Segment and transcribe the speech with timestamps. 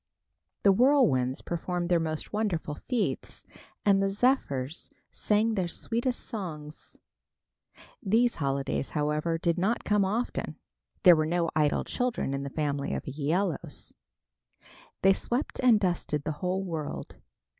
[0.63, 3.43] The whirlwinds performed their most wonderful feats,
[3.85, 6.97] and the zephyrs sang their sweetest songs.
[8.01, 10.55] These holidays, however, did not come often.
[11.03, 13.93] There were no idle children in the family of Æolus.
[15.03, 17.17] They swept and dusted the whole world.